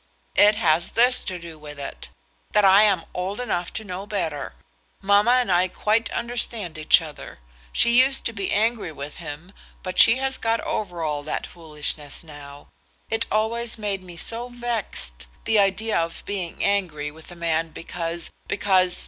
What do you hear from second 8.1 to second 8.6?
to be